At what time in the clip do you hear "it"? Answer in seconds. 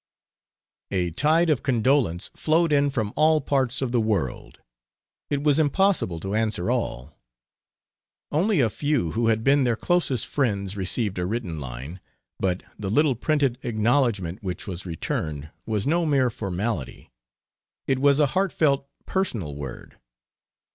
5.29-5.43, 17.85-17.99